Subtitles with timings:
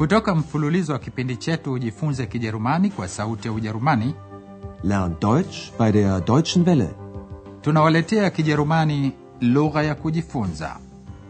[0.00, 4.14] kutoka mfululizo wa kipindi chetu ujifunze kijerumani kwa sauti ya ujerumani
[4.82, 6.90] Lern Deutsch bei der Deutschen Welle.
[7.60, 10.76] tunawaletea kijerumani lugha ya kujifunza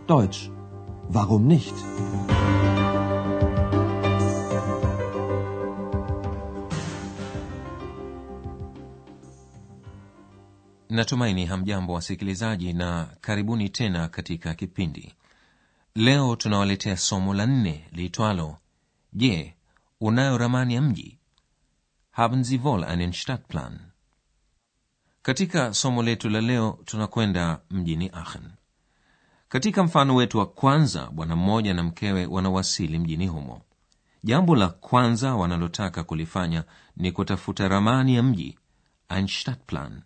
[0.09, 0.51] Deutsch.
[1.15, 1.75] Warum nicht?
[10.91, 15.15] natumaini hamjambo wasikilizaji na karibuni tena katika kipindi
[15.95, 18.57] leo tunawaletea somo la nne liitwalo
[19.13, 19.55] je
[20.01, 21.19] unayo ramani ya mji?
[22.11, 23.79] Haben sie wohl einen stadtplan
[25.23, 28.43] katika somo letu la leo tunakwenda mjini aachen.
[29.49, 33.63] Katika mfano wetu wa kwanza bwana mmoja na mkewe wanawasili mjini humo.
[34.25, 36.65] Jambo la kwanza wanalotaka kulifanya
[36.97, 38.59] ni kutafuta ramani ya mji
[39.09, 40.03] ein stadtplan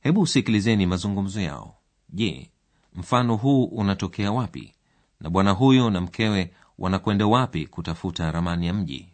[0.00, 1.76] hebu usikilizeni mazungumzo yao.
[2.08, 2.50] Je
[2.94, 4.74] mfano huu unatokea wapi?
[5.20, 9.08] Na bwana huyo na mkewe wanakwenda wapi kutafuta ramani ya mji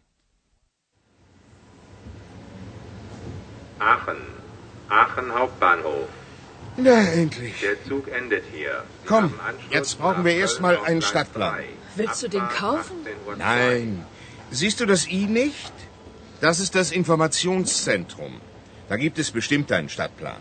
[3.81, 4.17] Aachen.
[4.91, 6.08] Aachen Hauptbahnhof.
[6.78, 7.61] Na, endlich.
[7.61, 8.83] Der Zug endet hier.
[9.03, 9.31] Sie Komm,
[9.70, 11.55] jetzt brauchen wir erst mal Köln einen Stadtplan.
[11.55, 11.64] 3.
[11.97, 12.97] Willst du den kaufen?
[13.05, 13.36] 18.02 Uhr.
[13.36, 14.05] Nein.
[14.51, 15.73] Siehst du das I nicht?
[16.41, 18.41] Das ist das Informationszentrum.
[18.89, 20.41] Da gibt es bestimmt einen Stadtplan.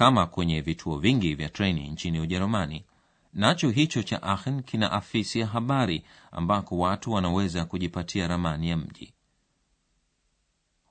[0.00, 2.84] kama kwenye vituo vingi vya treni nchini ujerumani
[3.32, 9.14] nacho hicho cha aachen kina afisi ya habari ambako watu wanaweza kujipatia ramani ya mji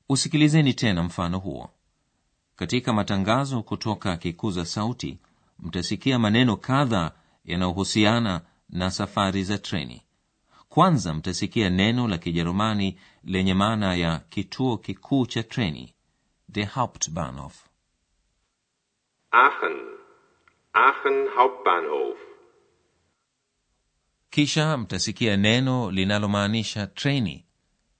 [0.09, 1.69] usikilizeni tena mfano huo
[2.55, 5.17] katika matangazo kutoka kikuza sauti
[5.59, 7.11] mtasikia maneno kadha
[7.45, 10.01] yanayohusiana na safari za treni
[10.69, 15.93] kwanza mtasikia neno la kijerumani lenye maana ya kituo kikuu cha treni
[16.51, 17.69] the hauptbahnhof
[19.31, 19.77] Aachen.
[20.73, 22.28] Aachen Hauptbahnhof.
[24.29, 27.45] Kisha mtasikia neno linalomaanisha treni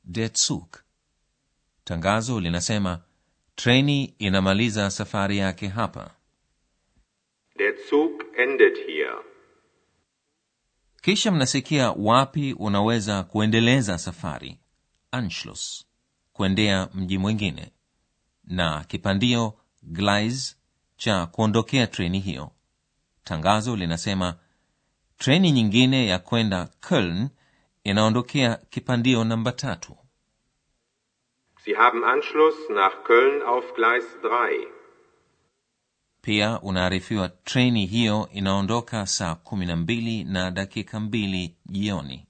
[0.03, 0.77] detsuk.
[1.83, 3.01] Tangazo linasema
[3.55, 6.11] treni inamaliza safari yake hapa.
[7.57, 9.15] Der Zug endet hier.
[11.01, 14.59] kisha mnasikia wapi unaweza kuendeleza safari?
[15.11, 15.85] Anschluss
[16.33, 17.71] kuendea mji mwingine.
[18.43, 20.57] Na kipandio glis
[20.97, 22.51] cha kuondokea treni hiyo.
[23.23, 24.37] Tangazo linasema
[25.19, 27.29] treni nyingine ya kwenda köln
[27.83, 29.95] inaondokea kipandio namba tatu
[31.65, 34.67] Sie haben Anschluss nach Köln auf Gleis 3.
[36.21, 42.25] pia unaarifiwa treni hiyo inaondoka saa kumi na mbili na dakika mbili jioni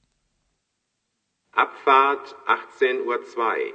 [1.51, 2.35] Abfahrt
[2.81, 3.73] 18 Uhr.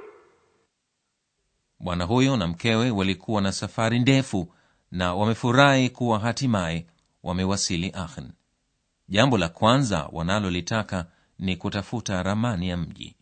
[1.79, 4.53] bwana huyo na mkewe walikuwa na safari ndefu
[4.91, 6.87] na wamefurahi kuwa hatimaye
[7.23, 8.31] wamewasili aachen
[9.07, 11.05] jambo la kwanza wanalolitaka
[11.39, 13.15] ni kutafuta ramani ya mji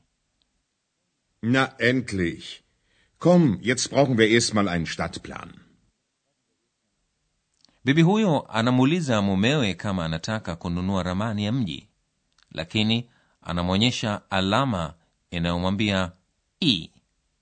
[1.42, 2.46] Na, endlich.
[3.20, 5.54] Komm, jetzt brauchen wir erst mal einen Stadtplan.
[7.86, 11.90] bibi huyo anamuuliza mumewe kama anataka kununua ramani ya mji
[12.52, 13.10] lakini
[13.42, 14.94] anamwonyesha alama
[15.32, 16.12] inayomwambia
[16.62, 16.90] e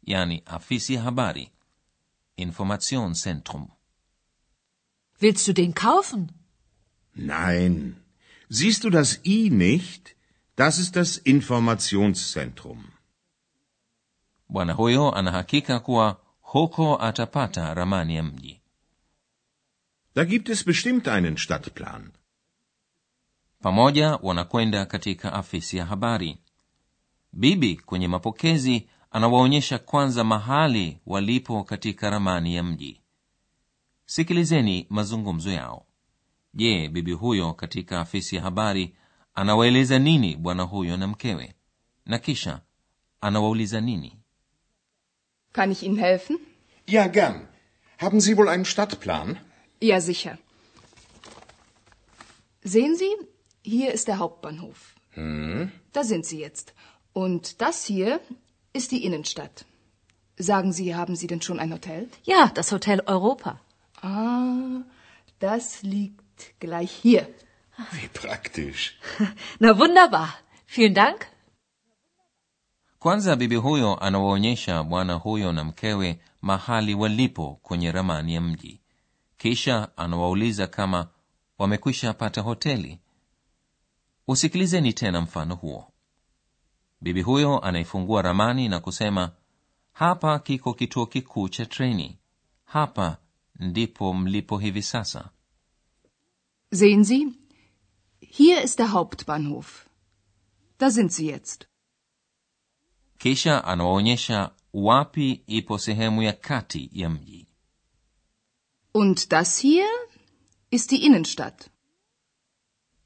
[0.03, 1.51] yani afisi ya habari
[2.38, 3.68] informationszentrum
[5.22, 6.31] Willst du den kaufen?
[7.16, 7.96] Nein.
[8.53, 10.03] Siehst du das I nicht?
[10.56, 12.84] Das ist das Informationszentrum.
[14.50, 18.62] bwana huyo anahakika kuwa huko atapata ramani ya mji
[20.16, 22.12] Da gibt es bestimmt einen Stadtplan.
[23.59, 26.38] pamoja wanakwenda katika afisi ya habari
[27.33, 33.01] bibi kwenye mapokezi anawaonyesha kwanza mahali walipo katika ramani ya mji
[34.06, 35.85] sikilizeni mazungumzo yao
[36.53, 38.95] je bibi huyo katika afisi ya habari
[39.35, 41.53] anawaeleza nini bwana huyo na mkewe
[42.06, 42.62] na kisha
[43.22, 44.17] anawauliza nini
[45.53, 46.38] Kann ich Ihnen helfen?
[46.88, 47.47] Ja, gern.
[47.97, 49.38] Haben Sie wohl einen Stadtplan?
[49.81, 50.38] Ja, sicher.
[52.63, 53.12] Sehen Sie,
[53.63, 54.95] hier ist der Hauptbahnhof.
[55.94, 56.74] Da sind Sie jetzt.
[57.13, 58.21] Und das hier
[58.74, 59.65] ist die Innenstadt.
[60.38, 62.07] Sagen Sie, haben Sie denn schon ein Hotel?
[62.24, 63.59] Ja, das Hotel Europa.
[64.01, 64.81] Ah,
[65.39, 66.20] das liegt
[66.60, 67.28] gleich hier.
[67.92, 68.92] Wie praktisch.
[69.60, 70.30] Na wunderbar.
[70.66, 71.26] Vielen Dank.
[73.00, 78.82] kwanza bibi huyo anawaonyesha bwana huyo na mkewe mahali walipo kwenye ramani ya mji
[79.38, 81.08] kisha anawauliza kama
[81.58, 83.00] wamekwisha pata hoteli
[84.28, 85.92] usikilizeni tena mfano huo
[87.02, 89.32] bibi huyo anaifungua ramani na kusema
[89.94, 92.18] hapa kiko kituo kikuu cha treni
[92.66, 93.18] hapa
[93.60, 95.30] ndipo mlipo hivi sasa
[96.71, 97.27] Sehen Sie,
[98.21, 99.85] Hier ist der Hauptbahnhof.
[100.77, 101.68] Da sind Sie jetzt.
[103.18, 107.47] kisha anawaonyesha wapi ipo sehemu ya kati ya mji
[108.94, 109.85] Und das hier
[110.71, 111.69] ist die Innenstadt.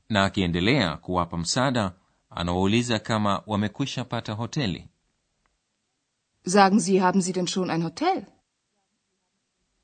[0.09, 1.95] na akiendelea kuwapa msaada
[2.29, 4.89] anawauliza kama wamekwisha pata hoteli
[6.45, 8.25] Sagen Sie, haben Sie denn schon ein Hotel?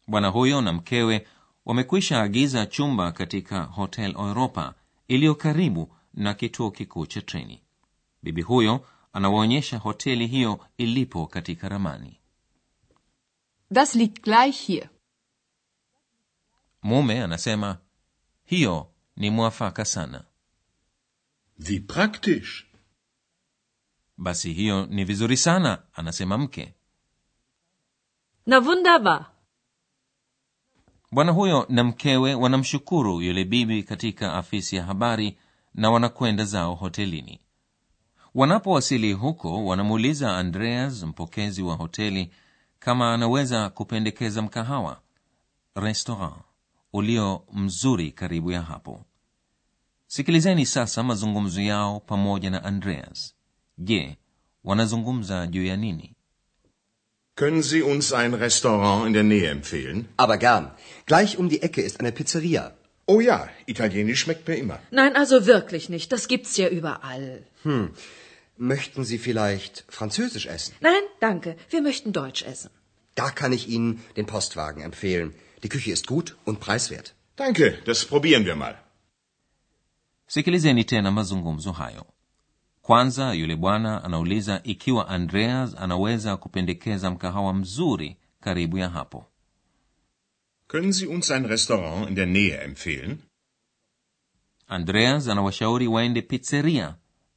[0.07, 1.27] bwana huyo na mkewe
[1.65, 4.75] wamekwisha agiza chumba katika hotel europa
[5.07, 7.63] iliyo karibu na kituo kikuu cha treni
[8.23, 12.17] bibi huyo anawaonyesha hoteli hiyo ilipo katika ramani
[13.71, 14.89] Das liegt gleich hier.
[16.81, 17.77] mume anasema
[18.43, 20.23] hiyo ni mwafaka sana
[21.59, 22.65] Wie praktisch.
[24.17, 26.75] basi hiyo ni vizuri sana anasema mke
[28.45, 29.30] Na wunderbar.
[31.13, 35.37] Bwana huyo na mkewe wanamshukuru yule bibi katika afisi ya habari
[35.73, 37.39] na wanakwenda zao hotelini.
[38.35, 42.31] Wanapowasili huko wanamuuliza andreas mpokezi wa hoteli
[42.79, 45.01] kama anaweza kupendekeza mkahawa
[45.75, 46.35] restaurant
[46.93, 49.05] ulio mzuri karibu ya hapo.
[50.07, 53.35] Sikilizeni sasa mazungumzo yao pamoja na andreas.
[53.77, 54.17] Je
[54.63, 56.15] wanazungumza juu ya nini
[57.35, 60.07] Können Sie uns ein Restaurant in der Nähe empfehlen?
[60.17, 60.71] Aber gern.
[61.05, 62.73] Gleich um die Ecke ist eine Pizzeria.
[63.07, 64.79] Oh ja, italienisch schmeckt mir immer.
[64.91, 66.11] Nein, also wirklich nicht.
[66.11, 67.43] Das gibt's ja überall.
[68.57, 70.75] Möchten Sie vielleicht Französisch essen?
[70.81, 71.55] Nein, danke.
[71.69, 72.69] Wir möchten Deutsch essen.
[73.15, 75.33] Da kann ich Ihnen den Postwagen empfehlen.
[75.63, 77.13] Die Küche ist gut und preiswert.
[77.35, 78.75] Danke, das probieren wir mal.
[80.27, 82.05] sikilizeni tena mazungumzo hayo
[82.81, 89.25] kwanza yule bwana anauliza ikiwa andreas anaweza kupendekeza mkahawa mzuri karibu ya hapo
[90.67, 93.17] Können Sie uns ein Restaurant in der Nähe empfehlen?
[94.67, 96.95] andreas anawashauri waende pizzeria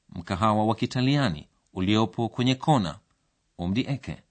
[0.08, 2.98] mkahawa wa kitaliani uliopo kwenye kona
[3.58, 4.22] um die ecke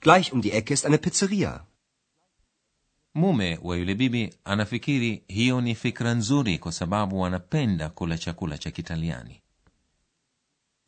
[0.00, 1.60] Gleich um die Ecke ist eine Pizzeria.
[3.14, 8.70] mume wa yule bibi anafikiri hiyo ni fikra nzuri kwa sababu wanapenda kula chakula cha
[8.70, 9.40] kitaliani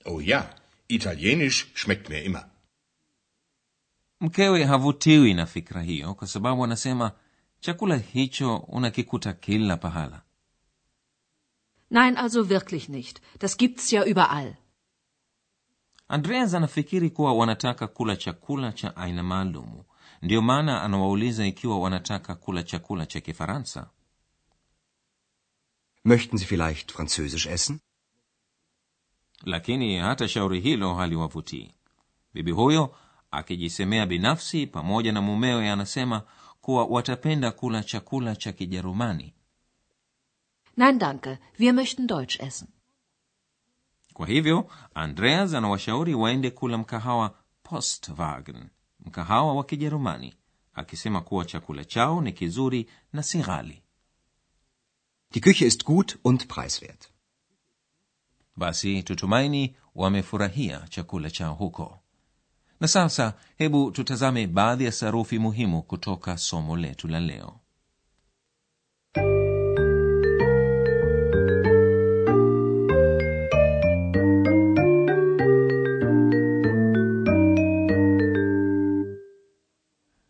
[0.04, 0.54] Oh ja,
[0.88, 2.46] italienisch schmeckt mir immer.
[4.20, 7.12] mkewe havutiwi na fikra hiyo kwa sababu anasema
[7.60, 10.22] chakula hicho unakikuta kila pahala
[11.90, 13.20] Nein, also wirklich nicht.
[13.40, 14.54] Das gibt's ja überall.
[16.08, 19.84] andreas anafikiri kuwa wanataka kula chakula cha aina maalumu
[20.22, 23.90] ndiyo maana anawauliza ikiwa wanataka kula chakula cha kifaransa
[26.04, 27.80] Möchten Sie vielleicht Französisch essen?
[29.44, 31.74] Lakini hata shauri hilo haliwavutii
[32.34, 32.94] bibi huyo
[33.30, 36.22] akijisemea binafsi pamoja na mumewe anasema
[36.60, 39.34] kuwa watapenda kula chakula cha kijerumani
[40.76, 41.38] Nein, danke.
[41.58, 42.68] Wir möchten Deutsch essen.
[44.14, 48.68] kwa hivyo andreas anawashauri waende kula mkahawa postwagen
[49.00, 50.34] mkahawa wa kijerumani
[50.74, 53.82] akisema kuwa chakula chao ni kizuri na si ghali
[55.32, 57.09] Die kuche ist gut und preiswert.
[58.60, 61.98] Basi tutumaini wamefurahia chakula chao huko.
[62.80, 67.56] Na sasa hebu tutazame baadhi ya sarufi muhimu kutoka somo letu la leo.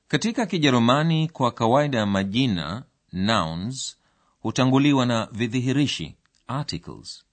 [0.09, 3.97] Katika kijerumani kwa kawaida majina nouns
[4.41, 6.17] hutanguliwa na vidhihirishi
[6.47, 7.25] articles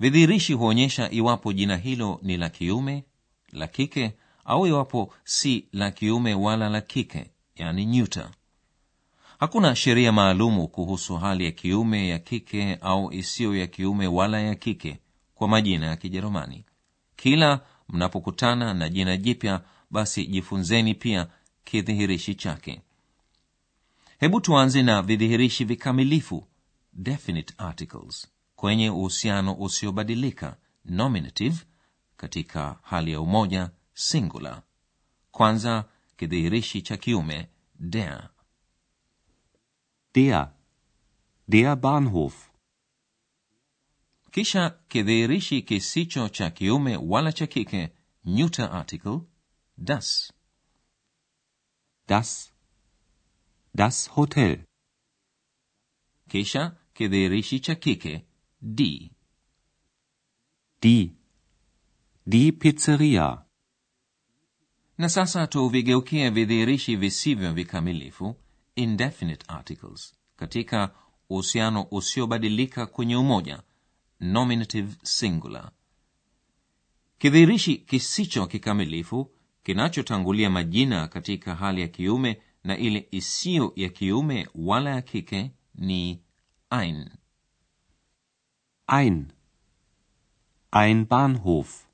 [0.00, 3.04] vidhihirishi huonyesha iwapo jina hilo ni la kiume
[3.52, 4.12] la kike
[4.44, 8.30] au iwapo si la kiume wala la kike yani nyuta.
[9.38, 14.54] Hakuna sheria maalumu kuhusu hali ya kiume ya kike au isiyo ya kiume wala ya
[14.54, 14.98] kike
[15.34, 16.64] kwa majina ya kijerumani.
[17.16, 19.60] Kila mnapokutana na jina jipya
[19.90, 21.26] basi jifunzeni pia
[21.64, 22.80] kidhihirishi chake.
[24.18, 26.46] Hebu tuanze na vidhihirishi vikamilifu
[26.92, 28.28] definite articles
[28.64, 31.56] kwenye uhusiano usiobadilika nominative
[32.16, 34.62] katika hali ya umoja singular
[35.30, 35.84] kwanza
[36.16, 38.30] kidhihirishi cha kiume der
[40.14, 40.52] Der.
[41.48, 42.50] Der Bahnhof.
[44.30, 47.92] kisha kidhihirishi kisicho cha kiume wala cha kike
[48.24, 49.20] neuter article
[49.78, 50.32] das
[52.08, 52.52] Das.
[53.74, 54.64] Das Hotel.
[56.28, 58.24] kisha kidhihirishi cha kike
[58.66, 59.10] die
[60.82, 61.12] Die.
[62.26, 63.44] Die Pizzeria.
[64.98, 68.36] na sasa tuvigeukie vidhihirishi visivyo vikamilifu
[68.76, 70.94] indefinite articles katika
[71.30, 73.62] uhusiano usiobadilika kwenye umoja
[74.20, 75.70] nominative singular
[77.18, 79.30] kidhihirishi kisicho kikamilifu
[79.62, 86.22] kinachotangulia majina katika hali ya kiume na ile isiyo ya kiume wala ya kike ni
[86.70, 87.10] ein
[88.86, 89.32] Ein.
[90.70, 91.86] Ein Bahnhof.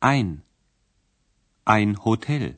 [0.00, 0.42] Ein.
[1.64, 2.56] Ein Hotel.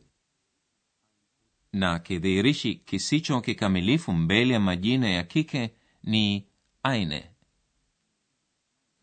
[1.73, 6.47] na kidhihirishi kisicho kikamilifu mbele ya majina ya kike ni
[6.83, 7.31] eine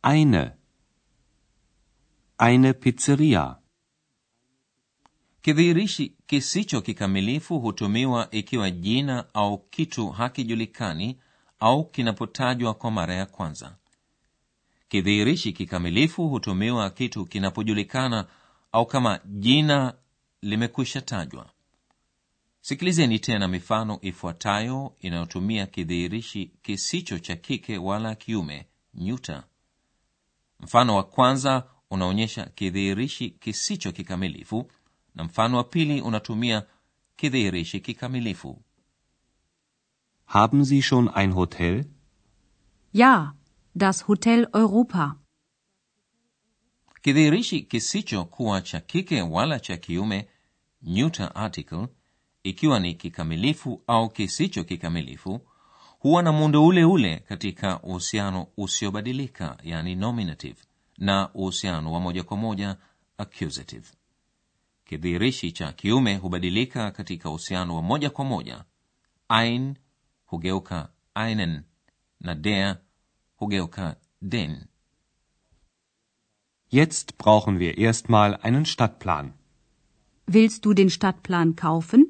[0.02, 0.52] Eine.
[2.38, 3.56] Eine Pizzeria.
[5.42, 11.20] kidhihirishi kisicho kikamilifu hutumiwa ikiwa jina au kitu hakijulikani
[11.64, 13.76] au kinapotajwa kwa mara ya kwanza.
[14.90, 18.26] Kidhihirishi kikamilifu hutumiwa kitu kinapojulikana
[18.72, 19.94] au kama jina
[20.42, 21.50] limekwisha tajwa.
[22.62, 29.44] Sikilizeni tena mifano ifuatayo inayotumia kidhihirishi kisicho cha kike wala kiume nyuta.
[30.60, 34.72] Mfano wa kwanza unaonyesha kidhihirishi kisicho kikamilifu
[35.16, 36.64] na mfano wa pili unatumia
[37.16, 38.62] kidhihirishi kikamilifu
[40.34, 41.86] Haben Sie schon ein Hotel?
[42.92, 43.36] Ja,
[43.76, 45.20] das Hotel Europa.
[47.02, 50.28] kidhihirishi kisicho kuwa cha kike wala cha kiume
[50.82, 51.88] neuter article
[52.44, 55.42] ikiwa ni kikamilifu au kisicho kikamilifu
[56.00, 60.56] huwa na muundo ule ule katika uhusiano usiobadilika yani nominative
[60.98, 62.78] na uhusiano wa moja kwa moja
[63.18, 63.88] accusative
[64.86, 68.64] kidhihirishi cha kiume hubadilika katika uhusiano wa moja kwa moja
[69.30, 69.76] ein
[70.34, 70.80] hugeuka
[71.26, 71.54] einen
[72.20, 72.68] na der
[73.40, 73.88] hugeuka
[74.36, 74.54] den
[76.82, 79.34] Jetzt brauchen wir erstmal einen Stadtplan.
[80.26, 82.02] Willst du den Stadtplan kaufen?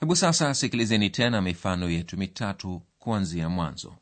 [0.00, 3.96] hebu sasa sikilizeni tena mifano yetu mitatu kuanzia mwanzo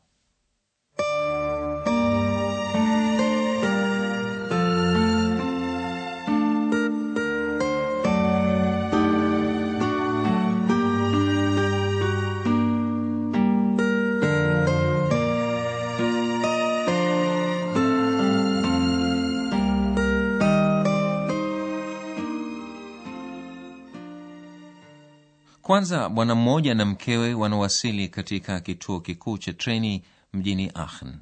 [25.67, 31.13] kwanza bwana mmoja na mkewe wanawasili katika kituo kikuu cha treni mjini aachen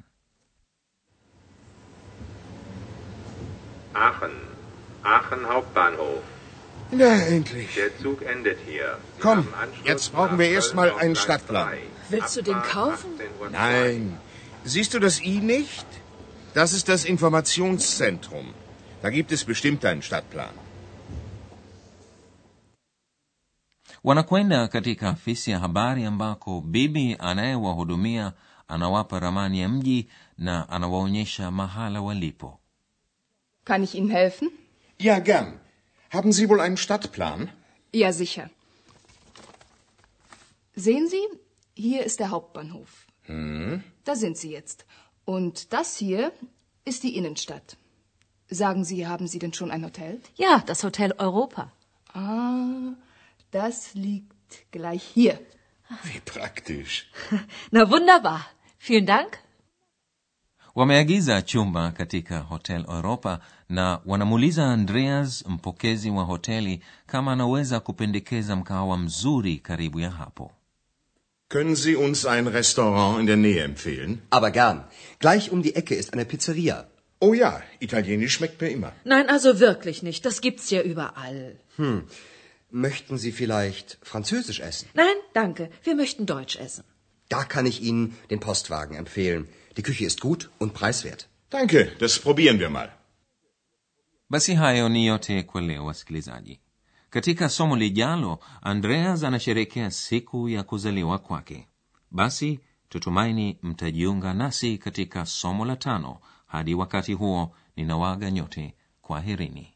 [3.94, 4.30] Aachen.
[5.04, 6.22] Aachen Hauptbahnhof.
[6.92, 7.74] Na, endlich.
[7.74, 8.88] Der Zug endet hier.
[9.16, 9.46] Sie Komm,
[9.84, 11.68] jetzt brauchen wir erstmal einen Stadtplan.
[11.68, 11.78] 3.
[12.10, 13.10] Willst du den kaufen?
[13.18, 13.50] 18.02 Uhr.
[13.50, 14.18] Nein.
[14.64, 15.86] Siehst du das I nicht?
[16.54, 18.46] Das ist das Informationszentrum.
[19.02, 20.65] Da gibt es bestimmt einen Stadtplan.
[24.06, 28.32] Wanakwenda katika afisi ya habari ambako bibi anayewahudumia
[28.68, 30.08] anawapa ramani ya mji
[30.38, 32.60] na anawaonyesha mahala walipo
[33.64, 34.50] Kann ich Ihnen helfen?
[34.98, 35.58] Ja, gern.
[36.10, 37.48] Haben Sie wohl einen Stadtplan?
[37.92, 38.48] Ja, sicher.
[40.76, 41.24] Sehen Sie,
[41.74, 43.06] hier ist der Hauptbahnhof.
[44.04, 44.84] Da sind Sie jetzt.
[45.24, 46.30] Und das hier
[46.84, 47.76] ist die Innenstadt.
[48.48, 50.20] Sagen Sie, haben Sie denn schon ein Hotel?
[50.36, 51.72] Ja, das Hotel Europa.
[52.14, 52.94] Ah,
[53.60, 55.36] das liegt gleich hier.
[56.08, 56.94] Wie praktisch.
[57.70, 58.40] Na wunderbar.
[58.78, 59.38] Vielen Dank.
[60.74, 68.98] wameagiza chumba katika hotel europa na wanamuuliza andreas mpokezi wa hoteli kama anaweza kupendekeza mkahawa
[68.98, 70.52] mzuri karibu ya hapo
[71.48, 74.18] Können Sie uns ein Restaurant in der Nähe empfehlen?
[74.30, 74.80] Aber gern.
[75.20, 76.84] Gleich um die Ecke ist eine Pizzeria.
[77.20, 78.92] Oh ja, Italienisch schmeckt mir immer.
[79.04, 80.24] Nein, also wirklich nicht.
[80.26, 81.56] Das gibt's ja überall.
[82.70, 84.88] Möchten Sie vielleicht Französisch essen?
[84.94, 85.70] Nein, danke.
[85.84, 86.84] Wir möchten Deutsch essen.
[87.28, 89.48] Da kann ich Ihnen den Postwagen empfehlen.
[89.76, 91.28] Die Küche ist gut und preiswert.
[91.50, 92.92] Danke, das probieren wir mal.
[94.28, 96.60] basi hayo ni yote kwa leo wasikilizaji
[97.10, 101.68] katika somo lijalo andreas anasherekea siku ya kuzaliwa kwake
[102.10, 109.75] basi tutumaini mtajiunga nasi katika somo la tano hadi wakati huo ninawaga nyote kwaherini